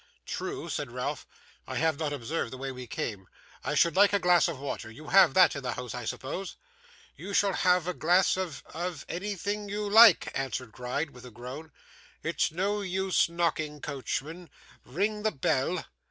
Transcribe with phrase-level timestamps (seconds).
[0.25, 1.27] 'True,' said Ralph
[1.67, 3.27] 'I have not observed the way we came.
[3.63, 4.89] I should like a glass of water.
[4.89, 6.55] You have that in the house, I suppose?'
[7.15, 11.71] 'You shall have a glass of of anything you like,' answered Gride, with a groan.
[12.23, 14.49] 'It's no use knocking, coachman.
[14.85, 15.85] Ring the bell!